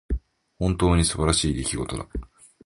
[0.57, 2.07] 本当に素晴らしい出来事だ。